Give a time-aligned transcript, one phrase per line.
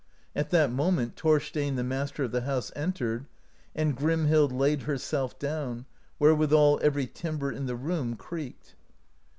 [0.35, 3.27] At that moment Thorstein, the master of the house, entered,
[3.75, 5.85] and Grimhild laid herself down,
[6.17, 8.73] wherewithal every timber in the room creaked.